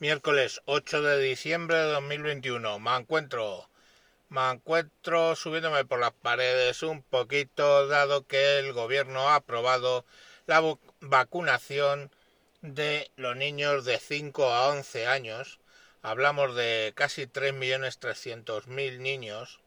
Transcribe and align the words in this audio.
Miércoles 0.00 0.60
8 0.66 1.02
de 1.02 1.18
diciembre 1.18 1.76
de 1.76 1.90
2021. 1.90 2.78
Me 2.78 2.96
encuentro, 2.96 3.68
me 4.28 4.48
encuentro 4.48 5.34
subiéndome 5.34 5.84
por 5.86 5.98
las 5.98 6.12
paredes 6.12 6.84
un 6.84 7.02
poquito, 7.02 7.88
dado 7.88 8.24
que 8.24 8.60
el 8.60 8.72
gobierno 8.72 9.28
ha 9.28 9.34
aprobado 9.34 10.04
la 10.46 10.62
vacunación 11.00 12.12
de 12.62 13.10
los 13.16 13.34
niños 13.34 13.84
de 13.84 13.98
5 13.98 14.44
a 14.44 14.68
11 14.68 15.08
años. 15.08 15.58
Hablamos 16.02 16.54
de 16.54 16.92
casi 16.94 17.26
3.300.000 17.26 18.98
niños 19.00 19.58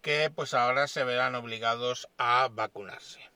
que 0.00 0.30
pues 0.34 0.54
ahora 0.54 0.88
se 0.88 1.04
verán 1.04 1.34
obligados 1.34 2.08
a 2.16 2.48
vacunarse. 2.50 3.29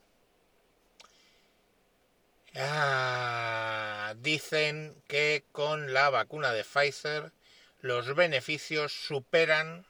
Ah, 2.57 4.15
dicen 4.19 5.03
que 5.09 5.45
con 5.51 5.93
la 5.93 6.11
vacuna 6.11 6.53
de 6.53 6.63
Pfizer 6.63 7.33
los 7.81 8.15
beneficios 8.15 8.93
superan 8.93 9.85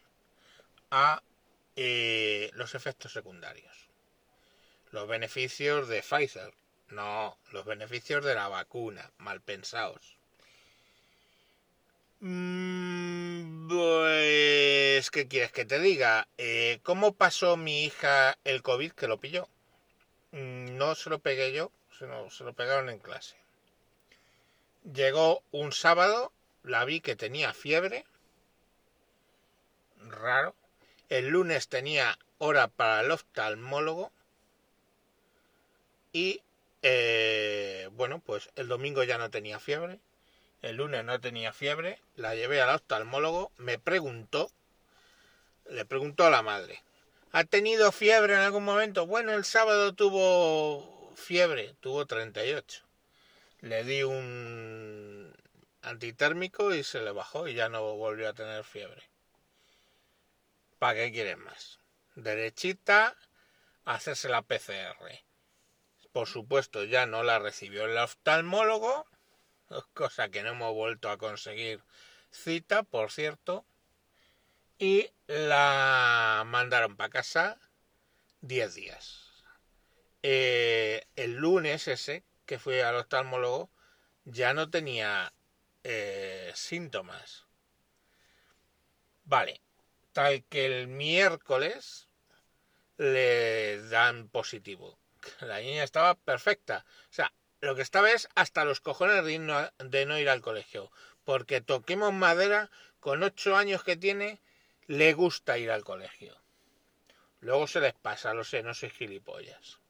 a 0.91 1.23
eh, 1.77 2.51
los 2.55 2.75
efectos 2.75 3.13
secundarios. 3.13 3.91
Los 4.93 5.07
beneficios 5.09 5.89
de 5.89 6.03
Pfizer, 6.03 6.55
no, 6.89 7.37
los 7.53 7.67
beneficios 7.67 8.25
de 8.25 8.35
la 8.35 8.49
vacuna, 8.49 9.11
mal 9.19 9.43
pensados. 9.43 10.17
Mm, 12.21 13.69
pues, 13.69 15.11
¿qué 15.11 15.29
quieres 15.29 15.53
que 15.53 15.67
te 15.67 15.79
diga? 15.81 16.29
Eh, 16.39 16.81
¿Cómo 16.83 17.15
pasó 17.15 17.59
mi 17.59 17.85
hija 17.85 18.39
el 18.45 18.63
COVID 18.63 18.93
que 18.93 19.09
lo 19.09 19.21
pilló? 19.21 19.49
Mm, 20.33 20.77
no 20.79 20.95
se 20.95 21.11
lo 21.11 21.19
pegué 21.19 21.53
yo, 21.53 21.71
se 22.31 22.45
lo, 22.45 22.53
pegaron 22.53 22.89
en 22.91 22.99
clase. 22.99 23.37
Llegó 24.93 25.43
un 25.51 25.73
sábado, 25.73 26.33
la 26.63 26.85
vi 26.85 27.01
que 27.01 27.17
tenía 27.17 27.53
fiebre, 27.55 28.05
raro. 29.99 30.55
El 31.09 31.29
lunes 31.29 31.69
tenía 31.69 32.19
hora 32.39 32.69
para 32.69 33.01
el 33.01 33.11
oftalmólogo 33.11 34.13
y 36.13 36.43
eh, 36.83 37.89
bueno, 37.93 38.21
pues 38.21 38.51
el 38.57 38.69
domingo 38.69 39.03
ya 39.05 39.19
no 39.19 39.31
tenía 39.31 39.59
fiebre, 39.59 40.01
el 40.63 40.77
lunes 40.77 41.05
no 41.05 41.21
tenía 41.21 41.53
fiebre, 41.53 41.99
la 42.17 42.35
llevé 42.35 42.61
al 42.61 42.75
oftalmólogo, 42.75 43.51
me 43.57 43.79
preguntó, 43.79 44.51
le 45.69 45.85
preguntó 45.85 46.25
a 46.25 46.31
la 46.31 46.43
madre, 46.43 46.83
¿ha 47.33 47.45
tenido 47.45 47.91
fiebre 47.91 48.35
en 48.35 48.41
algún 48.41 48.65
momento? 48.65 49.07
Bueno, 49.07 49.33
el 49.33 49.45
sábado 49.45 49.95
tuvo 49.95 50.94
fiebre, 51.15 51.75
tuvo 51.81 52.07
38. 52.07 52.85
Le 53.61 53.85
di 53.85 54.03
un 54.03 55.35
antitérmico 55.83 56.75
y 56.75 56.83
se 56.83 57.01
le 57.01 57.13
bajó 57.13 57.49
y 57.49 57.55
ya 57.55 57.69
no 57.69 57.95
volvió 57.95 58.29
a 58.29 58.35
tener 58.35 58.65
fiebre. 58.65 59.03
¿Para 60.79 60.95
qué 60.95 61.13
quieren 61.13 61.41
más? 61.41 61.79
Derechita, 62.15 63.17
hacerse 63.85 64.29
la 64.29 64.43
PCR. 64.43 65.25
Por 66.13 66.29
supuesto, 66.29 66.85
ya 66.85 67.07
no 67.07 67.23
la 67.23 67.39
recibió 67.39 67.87
el 67.87 67.97
oftalmólogo, 67.99 69.07
cosa 69.95 70.29
que 70.29 70.43
no 70.43 70.51
hemos 70.51 70.75
vuelto 70.75 71.11
a 71.11 71.19
conseguir 71.19 71.83
cita, 72.31 72.83
por 72.83 73.11
cierto, 73.11 73.65
y 74.79 75.11
la 75.27 76.43
mandaron 76.47 76.97
para 76.97 77.11
casa 77.11 77.59
10 78.41 78.75
días. 78.75 79.34
Eh, 80.27 81.07
el 81.17 81.35
lunes 81.35 81.87
ese 81.87 82.25
que 82.47 82.59
fui 82.59 82.81
al 82.81 82.97
oftalmólogo 82.97 83.71
ya 84.25 84.55
no 84.55 84.71
tenía 84.71 85.35
eh, 85.83 86.51
síntomas. 86.55 87.45
Vale, 89.25 89.61
tal 90.13 90.43
que 90.45 90.65
el 90.65 90.89
miércoles 90.89 92.09
le 92.97 93.83
dan 93.89 94.31
positivo. 94.31 94.99
La 95.41 95.61
niña 95.61 95.85
estaba 95.85 96.15
perfecta. 96.15 96.87
O 97.11 97.13
sea, 97.13 97.35
lo 97.61 97.75
que 97.75 97.83
estaba 97.83 98.11
es 98.11 98.27
hasta 98.35 98.65
los 98.65 98.81
cojones 98.81 99.27
de 99.27 99.39
no, 99.39 99.71
de 99.79 100.07
no 100.07 100.19
ir 100.19 100.31
al 100.31 100.41
colegio. 100.41 100.91
Porque 101.25 101.61
toquemos 101.61 102.15
madera, 102.15 102.71
con 102.99 103.23
ocho 103.23 103.59
años 103.59 103.85
que 103.85 103.99
tiene, 103.99 104.41
le 104.87 105.13
gusta 105.13 105.59
ir 105.59 105.71
al 105.71 105.85
colegio. 105.85 106.43
Luego 107.41 107.67
se 107.67 107.81
les 107.81 107.93
pasa, 107.93 108.33
lo 108.33 108.43
sé, 108.43 108.63
no 108.63 108.73
soy 108.73 108.89
gilipollas. 108.89 109.84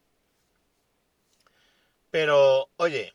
Pero, 2.15 2.71
oye, 2.77 3.13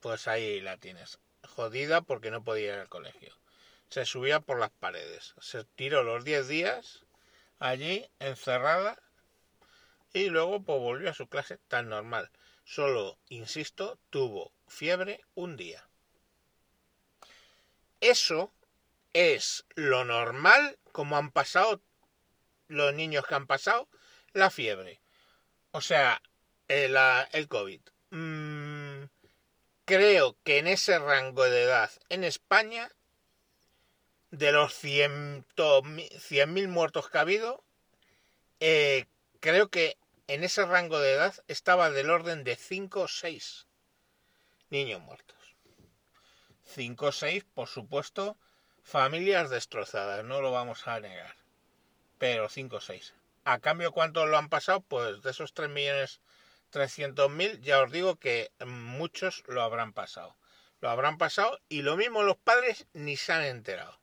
pues 0.00 0.26
ahí 0.26 0.62
la 0.62 0.78
tienes. 0.78 1.18
Jodida 1.46 2.00
porque 2.00 2.30
no 2.30 2.42
podía 2.42 2.72
ir 2.72 2.80
al 2.80 2.88
colegio. 2.88 3.36
Se 3.90 4.06
subía 4.06 4.40
por 4.40 4.58
las 4.58 4.70
paredes. 4.70 5.34
Se 5.38 5.64
tiró 5.64 6.02
los 6.02 6.24
10 6.24 6.48
días 6.48 7.04
allí 7.58 8.08
encerrada 8.18 8.98
y 10.14 10.30
luego 10.30 10.62
pues 10.62 10.80
volvió 10.80 11.10
a 11.10 11.12
su 11.12 11.26
clase 11.26 11.58
tan 11.68 11.90
normal. 11.90 12.30
Solo, 12.64 13.18
insisto, 13.28 13.98
tuvo 14.08 14.50
fiebre 14.66 15.22
un 15.34 15.58
día. 15.58 15.86
Eso 18.00 18.50
es 19.12 19.66
lo 19.74 20.06
normal 20.06 20.78
como 20.90 21.18
han 21.18 21.30
pasado 21.30 21.82
los 22.68 22.94
niños 22.94 23.26
que 23.26 23.34
han 23.34 23.46
pasado 23.46 23.90
la 24.32 24.48
fiebre. 24.48 25.02
O 25.72 25.82
sea, 25.82 26.22
el, 26.68 26.96
el 27.32 27.48
COVID. 27.48 27.82
Mm, 28.16 29.10
creo 29.84 30.38
que 30.42 30.56
en 30.56 30.68
ese 30.68 30.98
rango 30.98 31.44
de 31.44 31.64
edad 31.64 31.90
en 32.08 32.24
España, 32.24 32.90
de 34.30 34.52
los 34.52 34.72
100.000 34.72 36.68
muertos 36.68 37.10
que 37.10 37.18
ha 37.18 37.20
habido, 37.20 37.62
eh, 38.60 39.04
creo 39.40 39.68
que 39.68 39.98
en 40.28 40.44
ese 40.44 40.64
rango 40.64 40.98
de 40.98 41.12
edad 41.12 41.34
estaba 41.46 41.90
del 41.90 42.08
orden 42.08 42.42
de 42.42 42.56
5 42.56 43.02
o 43.02 43.08
6 43.08 43.66
niños 44.70 45.02
muertos. 45.02 45.36
5 46.64 47.06
o 47.06 47.12
6, 47.12 47.44
por 47.52 47.68
supuesto, 47.68 48.38
familias 48.82 49.50
destrozadas, 49.50 50.24
no 50.24 50.40
lo 50.40 50.52
vamos 50.52 50.88
a 50.88 51.00
negar. 51.00 51.36
Pero 52.16 52.48
5 52.48 52.76
o 52.76 52.80
6. 52.80 53.12
A 53.44 53.58
cambio, 53.58 53.92
¿cuántos 53.92 54.26
lo 54.26 54.38
han 54.38 54.48
pasado? 54.48 54.80
Pues 54.80 55.20
de 55.20 55.32
esos 55.32 55.52
3 55.52 55.68
millones 55.68 56.22
300.000, 56.76 57.62
ya 57.62 57.80
os 57.80 57.90
digo 57.90 58.16
que 58.16 58.52
muchos 58.66 59.42
lo 59.46 59.62
habrán 59.62 59.94
pasado. 59.94 60.36
Lo 60.80 60.90
habrán 60.90 61.16
pasado 61.16 61.58
y 61.70 61.80
lo 61.80 61.96
mismo 61.96 62.22
los 62.22 62.36
padres 62.36 62.86
ni 62.92 63.16
se 63.16 63.32
han 63.32 63.44
enterado. 63.44 63.98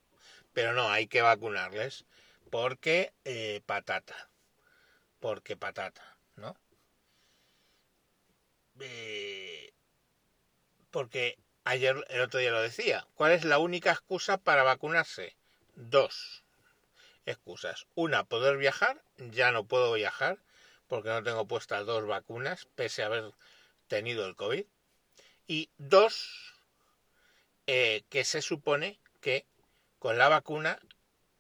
Pero 0.54 0.74
no, 0.74 0.90
hay 0.90 1.06
que 1.06 1.22
vacunarles 1.22 2.06
porque 2.50 3.14
eh, 3.26 3.62
patata. 3.68 4.30
Porque 5.20 5.56
patata, 5.56 6.18
¿no? 6.36 6.58
Eh, 8.80 9.72
porque 10.90 11.38
ayer, 11.66 12.04
el 12.10 12.22
otro 12.22 12.40
día 12.40 12.50
lo 12.50 12.62
decía, 12.62 13.06
¿cuál 13.14 13.34
es 13.34 13.46
la 13.46 13.60
única 13.60 13.92
excusa 13.92 14.40
para 14.40 14.64
vacunarse? 14.64 15.38
Dos 15.76 16.44
excusas. 17.28 17.86
Una, 17.94 18.24
poder 18.24 18.58
viajar, 18.58 19.04
ya 19.18 19.52
no 19.52 19.68
puedo 19.68 19.94
viajar 19.94 20.40
porque 20.94 21.10
no 21.10 21.24
tengo 21.24 21.48
puestas 21.48 21.88
dos 21.88 22.06
vacunas, 22.06 22.68
pese 22.76 23.02
a 23.02 23.08
haber 23.08 23.32
tenido 23.88 24.28
el 24.28 24.36
COVID. 24.36 24.64
Y 25.48 25.72
dos, 25.80 26.54
eh, 27.66 28.04
que 28.12 28.24
se 28.24 28.44
supone 28.44 29.00
que 29.20 29.48
con 29.98 30.20
la 30.20 30.30
vacuna 30.30 30.78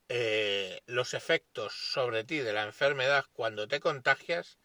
eh, 0.09 0.81
los 0.87 1.13
efectos 1.13 1.71
sobre 1.71 2.23
ti 2.23 2.39
de 2.39 2.51
la 2.51 2.63
enfermedad 2.63 3.25
cuando 3.31 3.67
te 3.67 3.79
contagias 3.79 4.57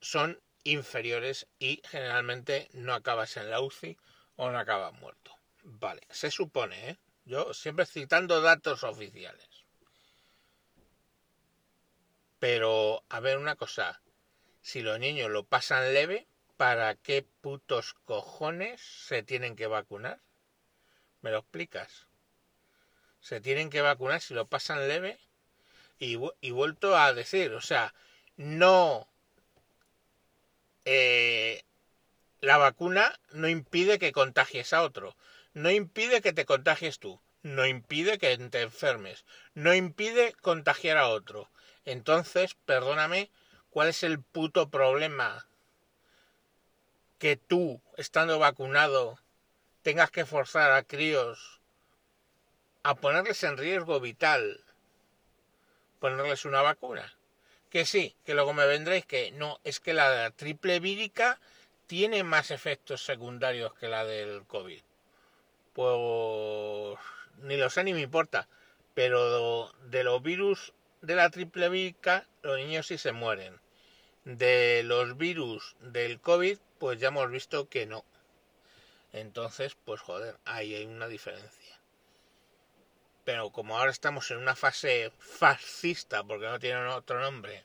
son 0.00 0.42
inferiores 0.64 1.46
y 1.60 1.80
generalmente 1.88 2.70
no 2.72 2.94
acabas 2.94 3.36
en 3.36 3.48
la 3.48 3.60
UCI 3.60 3.96
o 4.34 4.50
no 4.50 4.58
acabas 4.58 4.92
muerto. 4.94 5.36
Vale, 5.62 6.02
se 6.10 6.32
supone, 6.32 6.90
¿eh? 6.90 6.98
Yo 7.26 7.54
siempre 7.54 7.86
citando 7.86 8.40
datos 8.40 8.82
oficiales. 8.82 9.47
Pero, 12.38 13.02
a 13.08 13.20
ver 13.20 13.38
una 13.38 13.56
cosa, 13.56 14.00
si 14.62 14.82
los 14.82 14.98
niños 14.98 15.30
lo 15.30 15.44
pasan 15.44 15.94
leve, 15.94 16.26
¿para 16.56 16.94
qué 16.94 17.26
putos 17.40 17.94
cojones 18.04 18.80
se 18.80 19.22
tienen 19.22 19.56
que 19.56 19.66
vacunar? 19.66 20.20
¿Me 21.20 21.30
lo 21.30 21.38
explicas? 21.38 22.06
Se 23.20 23.40
tienen 23.40 23.70
que 23.70 23.80
vacunar 23.80 24.20
si 24.20 24.34
lo 24.34 24.46
pasan 24.46 24.88
leve. 24.88 25.18
Y, 25.98 26.18
y 26.40 26.50
vuelto 26.52 26.96
a 26.96 27.12
decir, 27.12 27.52
o 27.52 27.60
sea, 27.60 27.92
no... 28.36 29.08
Eh, 30.84 31.64
la 32.40 32.56
vacuna 32.56 33.18
no 33.32 33.48
impide 33.48 33.98
que 33.98 34.12
contagies 34.12 34.72
a 34.72 34.82
otro, 34.82 35.16
no 35.54 35.70
impide 35.70 36.22
que 36.22 36.32
te 36.32 36.44
contagies 36.44 37.00
tú, 37.00 37.20
no 37.42 37.66
impide 37.66 38.18
que 38.18 38.36
te 38.38 38.62
enfermes, 38.62 39.24
no 39.54 39.74
impide 39.74 40.34
contagiar 40.40 40.98
a 40.98 41.08
otro. 41.08 41.50
Entonces, 41.88 42.54
perdóname, 42.66 43.30
¿cuál 43.70 43.88
es 43.88 44.02
el 44.02 44.20
puto 44.20 44.68
problema? 44.68 45.46
Que 47.18 47.36
tú, 47.36 47.80
estando 47.96 48.38
vacunado, 48.38 49.18
tengas 49.80 50.10
que 50.10 50.26
forzar 50.26 50.70
a 50.72 50.82
críos 50.82 51.62
a 52.82 52.94
ponerles 52.94 53.42
en 53.42 53.56
riesgo 53.56 54.00
vital, 54.00 54.62
ponerles 55.98 56.44
una 56.44 56.60
vacuna. 56.60 57.16
Que 57.70 57.86
sí, 57.86 58.14
que 58.26 58.34
luego 58.34 58.52
me 58.52 58.66
vendréis 58.66 59.06
que 59.06 59.30
no, 59.32 59.58
es 59.64 59.80
que 59.80 59.94
la 59.94 60.30
triple 60.32 60.80
vírica 60.80 61.40
tiene 61.86 62.22
más 62.22 62.50
efectos 62.50 63.02
secundarios 63.02 63.72
que 63.72 63.88
la 63.88 64.04
del 64.04 64.44
COVID. 64.46 64.82
Pues 65.72 66.98
ni 67.38 67.56
lo 67.56 67.70
sé 67.70 67.82
ni 67.82 67.94
me 67.94 68.02
importa, 68.02 68.46
pero 68.92 69.72
de 69.84 70.04
los 70.04 70.22
virus 70.22 70.74
de 71.00 71.14
la 71.14 71.30
triple 71.30 71.68
vírica 71.68 72.26
los 72.42 72.56
niños 72.58 72.86
sí 72.86 72.98
se 72.98 73.12
mueren. 73.12 73.60
De 74.24 74.82
los 74.84 75.16
virus 75.16 75.76
del 75.80 76.20
COVID, 76.20 76.58
pues 76.78 76.98
ya 76.98 77.08
hemos 77.08 77.30
visto 77.30 77.68
que 77.68 77.86
no. 77.86 78.04
Entonces, 79.12 79.76
pues 79.84 80.00
joder, 80.00 80.36
ahí 80.44 80.74
hay 80.74 80.84
una 80.86 81.08
diferencia. 81.08 81.80
Pero 83.24 83.50
como 83.50 83.78
ahora 83.78 83.90
estamos 83.90 84.30
en 84.30 84.38
una 84.38 84.54
fase 84.54 85.12
fascista, 85.18 86.24
porque 86.24 86.46
no 86.46 86.58
tiene 86.58 86.86
otro 86.86 87.20
nombre, 87.20 87.64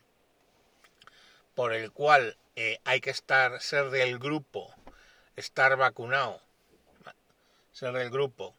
por 1.55 1.73
el 1.73 1.91
cual 1.91 2.37
eh, 2.55 2.79
hay 2.83 3.01
que 3.01 3.09
estar, 3.09 3.61
ser 3.61 3.89
del 3.89 4.19
grupo, 4.19 4.73
estar 5.35 5.75
vacunado, 5.77 6.41
ser 7.71 7.93
del 7.93 8.09
grupo, 8.09 8.55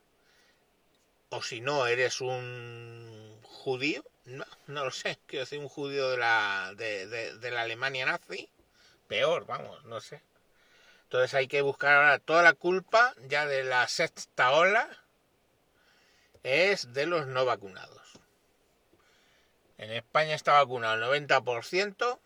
o 1.30 1.42
si 1.42 1.60
no 1.60 1.86
eres 1.86 2.20
un 2.20 3.40
judío, 3.42 4.04
no, 4.24 4.44
no 4.66 4.84
lo 4.84 4.90
sé, 4.90 5.18
quiero 5.26 5.44
decir 5.44 5.58
un 5.58 5.68
judío 5.68 6.10
de 6.10 6.16
la, 6.18 6.72
de, 6.76 7.06
de 7.06 7.50
la 7.50 7.62
Alemania 7.62 8.06
nazi, 8.06 8.48
peor, 9.08 9.46
vamos, 9.46 9.84
no 9.84 10.00
sé. 10.00 10.22
Entonces 11.04 11.34
hay 11.34 11.46
que 11.46 11.62
buscar 11.62 11.94
ahora 11.94 12.18
toda 12.18 12.42
la 12.42 12.54
culpa 12.54 13.14
ya 13.28 13.46
de 13.46 13.62
la 13.64 13.86
sexta 13.88 14.52
ola 14.52 14.88
es 16.42 16.92
de 16.92 17.06
los 17.06 17.26
no 17.26 17.44
vacunados. 17.44 18.02
En 19.78 19.90
España 19.90 20.34
está 20.34 20.52
vacunado 20.52 20.94
el 21.14 21.26
90%, 21.26 22.20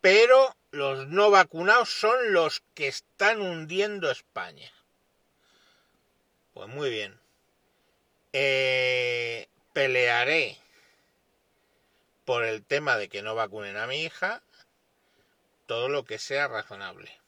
pero 0.00 0.56
los 0.70 1.06
no 1.08 1.30
vacunados 1.30 1.90
son 1.90 2.32
los 2.32 2.62
que 2.74 2.88
están 2.88 3.40
hundiendo 3.40 4.10
España. 4.10 4.72
Pues 6.54 6.68
muy 6.68 6.90
bien. 6.90 7.19
Eh, 8.32 9.48
pelearé 9.72 10.56
por 12.24 12.44
el 12.44 12.64
tema 12.64 12.96
de 12.96 13.08
que 13.08 13.22
no 13.22 13.34
vacunen 13.34 13.76
a 13.76 13.88
mi 13.88 14.02
hija 14.04 14.42
todo 15.66 15.88
lo 15.88 16.04
que 16.04 16.18
sea 16.18 16.46
razonable. 16.46 17.20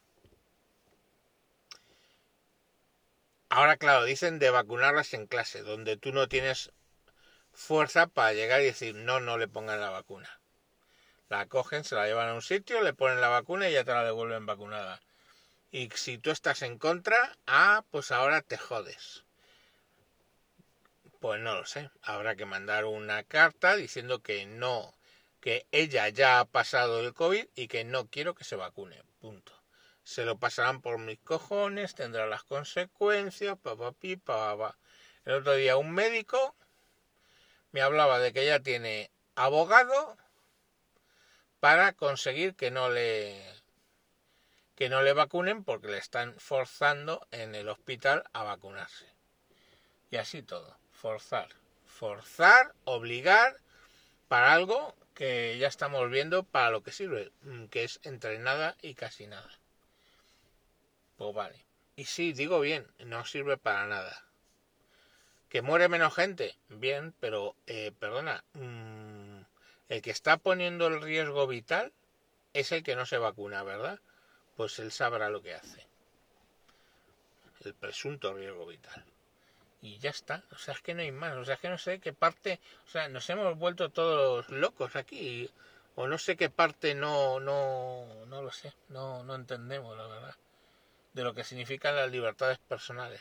Ahora, 3.48 3.76
claro, 3.76 4.04
dicen 4.04 4.38
de 4.38 4.50
vacunarlas 4.50 5.12
en 5.12 5.26
clase, 5.26 5.62
donde 5.62 5.96
tú 5.96 6.12
no 6.12 6.28
tienes 6.28 6.72
fuerza 7.52 8.06
para 8.06 8.32
llegar 8.32 8.60
y 8.60 8.66
decir 8.66 8.94
no, 8.94 9.20
no 9.20 9.38
le 9.38 9.48
pongan 9.48 9.80
la 9.80 9.90
vacuna. 9.90 10.40
La 11.28 11.46
cogen, 11.46 11.84
se 11.84 11.94
la 11.94 12.06
llevan 12.06 12.28
a 12.28 12.34
un 12.34 12.42
sitio, 12.42 12.80
le 12.80 12.94
ponen 12.94 13.20
la 13.20 13.28
vacuna 13.28 13.68
y 13.68 13.72
ya 13.72 13.84
te 13.84 13.92
la 13.92 14.04
devuelven 14.04 14.46
vacunada. 14.46 15.02
Y 15.70 15.90
si 15.94 16.18
tú 16.18 16.30
estás 16.30 16.62
en 16.62 16.78
contra, 16.78 17.36
ah, 17.46 17.84
pues 17.90 18.10
ahora 18.10 18.40
te 18.42 18.56
jodes. 18.56 19.24
Pues 21.22 21.40
no 21.40 21.54
lo 21.54 21.64
sé. 21.64 21.90
Habrá 22.02 22.36
que 22.36 22.44
mandar 22.44 22.84
una 22.84 23.22
carta 23.22 23.76
diciendo 23.76 24.22
que 24.22 24.44
no, 24.44 24.94
que 25.40 25.66
ella 25.72 26.10
ya 26.10 26.40
ha 26.40 26.44
pasado 26.44 27.00
el 27.00 27.14
COVID 27.14 27.46
y 27.54 27.68
que 27.68 27.84
no 27.84 28.08
quiero 28.08 28.34
que 28.34 28.44
se 28.44 28.56
vacune. 28.56 29.02
Punto 29.20 29.62
se 30.04 30.24
lo 30.24 30.38
pasarán 30.38 30.80
por 30.80 30.98
mis 30.98 31.18
cojones, 31.20 31.94
tendrá 31.94 32.26
las 32.26 32.44
consecuencias, 32.44 33.58
papá, 33.58 33.92
pa, 34.24 34.76
El 35.24 35.34
otro 35.34 35.54
día 35.54 35.76
un 35.76 35.92
médico 35.92 36.56
me 37.70 37.82
hablaba 37.82 38.18
de 38.18 38.32
que 38.32 38.42
ella 38.42 38.60
tiene 38.60 39.10
abogado 39.34 40.16
para 41.60 41.92
conseguir 41.92 42.54
que 42.54 42.70
no 42.70 42.90
le 42.90 43.40
que 44.74 44.88
no 44.88 45.02
le 45.02 45.12
vacunen 45.12 45.64
porque 45.64 45.88
le 45.88 45.98
están 45.98 46.34
forzando 46.40 47.26
en 47.30 47.54
el 47.54 47.68
hospital 47.68 48.24
a 48.32 48.42
vacunarse. 48.42 49.06
Y 50.12 50.18
así 50.18 50.42
todo, 50.42 50.76
forzar, 50.92 51.48
forzar, 51.86 52.74
obligar 52.84 53.56
para 54.28 54.52
algo 54.52 54.94
que 55.14 55.56
ya 55.58 55.68
estamos 55.68 56.10
viendo 56.10 56.42
para 56.42 56.70
lo 56.70 56.82
que 56.82 56.92
sirve, 56.92 57.32
que 57.70 57.84
es 57.84 57.98
entrenada 58.02 58.76
y 58.82 58.92
casi 58.94 59.26
nada. 59.26 59.50
Pues 61.16 61.34
vale. 61.34 61.64
Y 61.96 62.04
sí, 62.04 62.34
digo 62.34 62.60
bien, 62.60 62.86
no 62.98 63.24
sirve 63.24 63.56
para 63.56 63.86
nada. 63.86 64.22
¿Que 65.48 65.62
muere 65.62 65.88
menos 65.88 66.14
gente? 66.14 66.58
Bien, 66.68 67.14
pero, 67.18 67.56
eh, 67.66 67.90
perdona, 67.98 68.44
mm, 68.52 69.40
el 69.88 70.02
que 70.02 70.10
está 70.10 70.36
poniendo 70.36 70.88
el 70.88 71.00
riesgo 71.00 71.46
vital 71.46 71.90
es 72.52 72.70
el 72.72 72.82
que 72.82 72.96
no 72.96 73.06
se 73.06 73.16
vacuna, 73.16 73.62
¿verdad? 73.62 73.98
Pues 74.58 74.78
él 74.78 74.92
sabrá 74.92 75.30
lo 75.30 75.40
que 75.40 75.54
hace. 75.54 75.86
El 77.64 77.72
presunto 77.72 78.34
riesgo 78.34 78.66
vital. 78.66 79.06
Y 79.82 79.98
ya 79.98 80.10
está. 80.10 80.44
O 80.52 80.56
sea, 80.56 80.74
es 80.74 80.80
que 80.80 80.94
no 80.94 81.02
hay 81.02 81.12
más. 81.12 81.36
O 81.36 81.44
sea, 81.44 81.56
es 81.56 81.60
que 81.60 81.68
no 81.68 81.78
sé 81.78 81.98
qué 81.98 82.12
parte. 82.14 82.60
O 82.86 82.88
sea, 82.88 83.08
nos 83.08 83.28
hemos 83.28 83.58
vuelto 83.58 83.90
todos 83.90 84.48
locos 84.48 84.96
aquí. 84.96 85.50
O 85.96 86.06
no 86.06 86.16
sé 86.16 86.36
qué 86.36 86.48
parte 86.48 86.94
no, 86.94 87.40
no, 87.40 88.06
no 88.26 88.42
lo 88.42 88.50
sé. 88.52 88.72
No, 88.88 89.24
no 89.24 89.34
entendemos, 89.34 89.96
la 89.96 90.06
verdad 90.06 90.34
de 91.12 91.24
lo 91.24 91.34
que 91.34 91.44
significan 91.44 91.96
las 91.96 92.10
libertades 92.10 92.58
personales. 92.58 93.20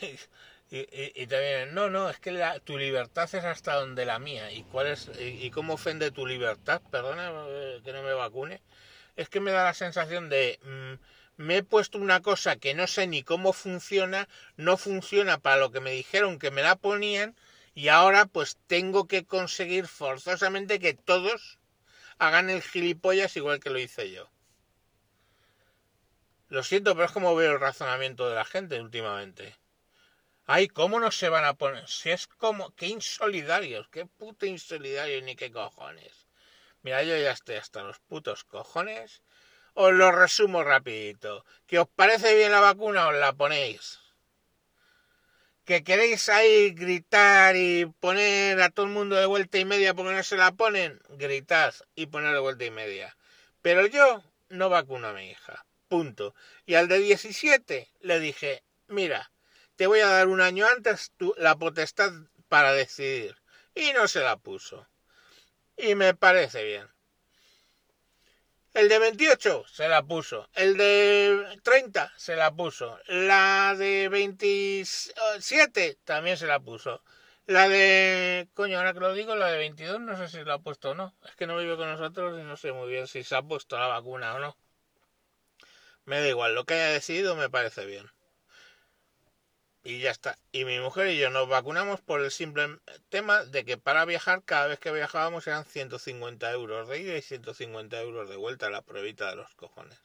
y, 0.70 1.26
también, 1.26 1.74
no, 1.74 1.90
no, 1.90 2.10
es 2.10 2.18
que 2.18 2.32
la, 2.32 2.58
tu 2.60 2.76
libertad 2.78 3.24
es 3.32 3.44
hasta 3.44 3.74
donde 3.74 4.04
la 4.04 4.18
mía. 4.18 4.50
¿Y 4.50 4.64
cuál 4.64 4.88
es, 4.88 5.10
y, 5.18 5.50
cómo 5.50 5.74
ofende 5.74 6.10
tu 6.10 6.26
libertad? 6.26 6.82
Perdona 6.90 7.30
eh, 7.48 7.80
que 7.84 7.92
no 7.92 8.02
me 8.02 8.14
vacune. 8.14 8.62
Es 9.16 9.28
que 9.28 9.40
me 9.40 9.52
da 9.52 9.64
la 9.64 9.74
sensación 9.74 10.28
de, 10.28 10.58
mm, 10.62 10.94
me 11.36 11.58
he 11.58 11.62
puesto 11.62 11.98
una 11.98 12.22
cosa 12.22 12.56
que 12.56 12.74
no 12.74 12.86
sé 12.86 13.06
ni 13.06 13.22
cómo 13.22 13.52
funciona, 13.52 14.28
no 14.56 14.76
funciona 14.76 15.38
para 15.38 15.56
lo 15.56 15.70
que 15.70 15.80
me 15.80 15.90
dijeron 15.90 16.38
que 16.38 16.50
me 16.50 16.62
la 16.62 16.76
ponían, 16.76 17.36
y 17.74 17.88
ahora 17.88 18.26
pues 18.26 18.56
tengo 18.66 19.08
que 19.08 19.24
conseguir 19.24 19.88
forzosamente 19.88 20.78
que 20.78 20.94
todos 20.94 21.58
hagan 22.18 22.50
el 22.50 22.62
gilipollas 22.62 23.36
igual 23.36 23.60
que 23.60 23.70
lo 23.70 23.78
hice 23.78 24.10
yo. 24.10 24.30
Lo 26.48 26.62
siento, 26.62 26.94
pero 26.94 27.06
es 27.06 27.12
como 27.12 27.34
veo 27.34 27.52
el 27.52 27.60
razonamiento 27.60 28.28
de 28.28 28.36
la 28.36 28.44
gente 28.44 28.80
últimamente. 28.80 29.56
Ay, 30.46 30.68
¿cómo 30.68 31.00
no 31.00 31.10
se 31.10 31.30
van 31.30 31.44
a 31.44 31.54
poner? 31.54 31.88
Si 31.88 32.10
es 32.10 32.26
como... 32.26 32.74
¡Qué 32.76 32.86
insolidarios! 32.86 33.88
¡Qué 33.88 34.04
puto 34.04 34.44
insolidarios 34.44 35.22
ni 35.22 35.36
qué 35.36 35.50
cojones! 35.50 36.28
Mira, 36.82 37.02
yo 37.02 37.16
ya 37.16 37.32
estoy 37.32 37.56
hasta 37.56 37.82
los 37.82 37.98
putos 38.00 38.44
cojones. 38.44 39.22
Os 39.74 39.92
lo 39.92 40.12
resumo 40.12 40.62
rapidito. 40.62 41.44
¿Que 41.66 41.80
os 41.80 41.88
parece 41.88 42.34
bien 42.36 42.52
la 42.52 42.60
vacuna? 42.60 43.08
Os 43.08 43.16
la 43.16 43.32
ponéis. 43.32 43.98
¿Que 45.64 45.82
queréis 45.82 46.28
ahí 46.28 46.70
gritar 46.70 47.56
y 47.56 47.86
poner 47.98 48.60
a 48.60 48.70
todo 48.70 48.86
el 48.86 48.92
mundo 48.92 49.16
de 49.16 49.26
vuelta 49.26 49.58
y 49.58 49.64
media 49.64 49.94
porque 49.94 50.12
no 50.12 50.22
se 50.22 50.36
la 50.36 50.52
ponen? 50.52 51.00
Gritad 51.08 51.74
y 51.96 52.06
poner 52.06 52.34
de 52.34 52.38
vuelta 52.38 52.64
y 52.64 52.70
media. 52.70 53.16
Pero 53.62 53.86
yo 53.86 54.22
no 54.48 54.68
vacuno 54.68 55.08
a 55.08 55.12
mi 55.12 55.30
hija. 55.30 55.66
Punto. 55.88 56.34
Y 56.66 56.74
al 56.74 56.86
de 56.86 56.98
17 56.98 57.88
le 58.00 58.20
dije, 58.20 58.62
mira, 58.86 59.32
te 59.74 59.88
voy 59.88 60.00
a 60.00 60.08
dar 60.08 60.28
un 60.28 60.40
año 60.40 60.66
antes 60.66 61.12
la 61.36 61.56
potestad 61.56 62.12
para 62.48 62.72
decidir. 62.72 63.36
Y 63.74 63.92
no 63.92 64.06
se 64.06 64.20
la 64.20 64.36
puso. 64.36 64.86
Y 65.76 65.96
me 65.96 66.14
parece 66.14 66.62
bien. 66.62 66.93
El 68.84 68.90
de 68.90 68.98
28 68.98 69.64
se 69.66 69.88
la 69.88 70.02
puso. 70.02 70.46
El 70.52 70.76
de 70.76 71.58
30 71.62 72.12
se 72.18 72.36
la 72.36 72.54
puso. 72.54 72.98
La 73.06 73.74
de 73.78 74.10
27 74.10 76.00
también 76.04 76.36
se 76.36 76.46
la 76.46 76.60
puso. 76.60 77.02
La 77.46 77.66
de... 77.66 78.46
Coño, 78.52 78.76
ahora 78.76 78.92
que 78.92 79.00
lo 79.00 79.14
digo, 79.14 79.36
la 79.36 79.50
de 79.50 79.56
22 79.56 80.00
no 80.00 80.18
sé 80.18 80.28
si 80.28 80.44
la 80.44 80.54
ha 80.54 80.58
puesto 80.58 80.90
o 80.90 80.94
no. 80.94 81.14
Es 81.26 81.34
que 81.34 81.46
no 81.46 81.56
vive 81.56 81.78
con 81.78 81.88
nosotros 81.88 82.38
y 82.38 82.42
no 82.44 82.58
sé 82.58 82.72
muy 82.72 82.90
bien 82.90 83.06
si 83.06 83.24
se 83.24 83.34
ha 83.34 83.40
puesto 83.40 83.78
la 83.78 83.86
vacuna 83.86 84.34
o 84.34 84.38
no. 84.38 84.54
Me 86.04 86.20
da 86.20 86.28
igual, 86.28 86.54
lo 86.54 86.66
que 86.66 86.74
haya 86.74 86.88
decidido 86.88 87.36
me 87.36 87.48
parece 87.48 87.86
bien. 87.86 88.10
Y 89.86 90.00
ya 90.00 90.10
está. 90.10 90.38
Y 90.50 90.64
mi 90.64 90.80
mujer 90.80 91.08
y 91.08 91.18
yo 91.18 91.28
nos 91.28 91.46
vacunamos 91.46 92.00
por 92.00 92.22
el 92.22 92.30
simple 92.30 92.78
tema 93.10 93.44
de 93.44 93.66
que 93.66 93.76
para 93.76 94.06
viajar, 94.06 94.42
cada 94.42 94.66
vez 94.66 94.78
que 94.78 94.90
viajábamos 94.90 95.46
eran 95.46 95.66
150 95.66 96.50
euros 96.52 96.88
de 96.88 97.00
ida 97.00 97.16
y 97.18 97.20
150 97.20 98.00
euros 98.00 98.30
de 98.30 98.36
vuelta 98.36 98.68
a 98.68 98.70
la 98.70 98.80
pruebita 98.80 99.28
de 99.28 99.36
los 99.36 99.54
cojones. 99.54 100.00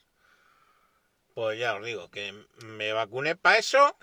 Pues 1.34 1.58
ya 1.58 1.76
os 1.76 1.86
digo, 1.86 2.12
que 2.12 2.34
me 2.66 2.92
vacuné 2.92 3.38
para 3.38 3.58
eso. 3.58 3.98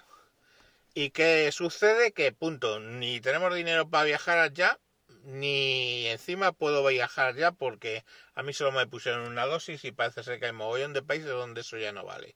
¿Y 0.94 1.10
qué 1.10 1.52
sucede? 1.52 2.12
Que 2.12 2.32
punto, 2.32 2.80
ni 2.80 3.20
tenemos 3.20 3.54
dinero 3.54 3.90
para 3.90 4.04
viajar 4.04 4.38
allá, 4.38 4.80
ni 5.24 6.06
encima 6.06 6.52
puedo 6.52 6.86
viajar 6.86 7.36
ya 7.36 7.52
porque 7.52 8.02
a 8.34 8.42
mí 8.42 8.54
solo 8.54 8.72
me 8.72 8.86
pusieron 8.86 9.28
una 9.28 9.44
dosis 9.44 9.84
y 9.84 9.92
parece 9.92 10.22
ser 10.22 10.40
que 10.40 10.46
hay 10.46 10.52
mogollón 10.52 10.94
de 10.94 11.02
países 11.02 11.28
donde 11.28 11.60
eso 11.60 11.76
ya 11.76 11.92
no 11.92 12.06
vale. 12.06 12.34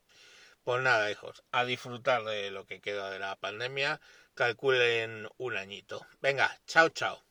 Pues 0.65 0.83
nada, 0.83 1.11
hijos, 1.11 1.45
a 1.53 1.65
disfrutar 1.65 2.25
de 2.25 2.51
lo 2.51 2.65
que 2.65 2.81
queda 2.81 3.11
de 3.11 3.19
la 3.19 3.37
pandemia, 3.37 4.01
calculen 4.35 5.29
un 5.37 5.57
añito. 5.57 6.07
Venga, 6.23 6.61
chao, 6.67 6.89
chao. 6.89 7.23